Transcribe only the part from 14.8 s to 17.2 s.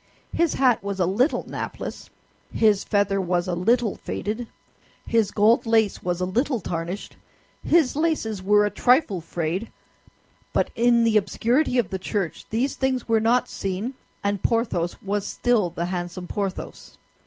was still the handsome Porthos.